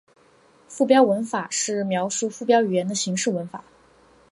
[0.67, 3.63] 附标文法是描述附标语言的形式文法。